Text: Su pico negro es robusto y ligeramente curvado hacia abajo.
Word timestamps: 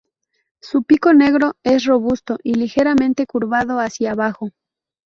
Su 0.61 0.81
pico 0.81 1.13
negro 1.13 1.57
es 1.61 1.85
robusto 1.85 2.39
y 2.41 2.55
ligeramente 2.55 3.27
curvado 3.27 3.79
hacia 3.79 4.13
abajo. 4.13 4.49